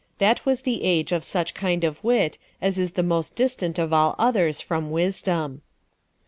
49 0.17 0.17
that 0.17 0.45
was 0.47 0.61
the 0.63 0.81
age 0.83 1.11
of 1.11 1.23
such 1.23 1.53
kind 1.53 1.83
of 1.83 2.03
wit 2.03 2.39
as 2.59 2.79
is 2.79 2.93
the 2.93 3.03
most 3.03 3.35
distant 3.35 3.77
of 3.77 3.93
all 3.93 4.15
others 4.17 4.59
from, 4.59 4.89
wisdom. 4.89 5.61